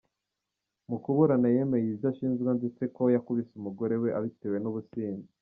Mu 0.89 0.97
kuburana, 1.03 1.47
yemeye 1.55 1.85
ibyo 1.89 2.07
ashinjwa 2.11 2.51
ndetse 2.59 2.83
ko 2.95 3.03
yakubise 3.15 3.51
umugore 3.59 3.95
we 4.01 4.09
abitewe 4.17 4.57
n’ubusinzi. 4.59 5.31